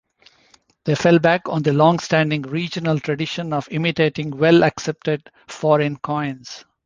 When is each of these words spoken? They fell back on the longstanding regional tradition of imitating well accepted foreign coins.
They 0.85 0.95
fell 0.95 1.19
back 1.19 1.47
on 1.47 1.61
the 1.61 1.73
longstanding 1.73 2.41
regional 2.41 2.99
tradition 2.99 3.53
of 3.53 3.67
imitating 3.69 4.31
well 4.31 4.63
accepted 4.63 5.29
foreign 5.45 5.97
coins. 5.97 6.65